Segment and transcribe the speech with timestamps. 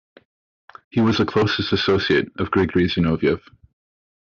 [0.89, 3.41] He was the closest associate of Grigory Zinoviev.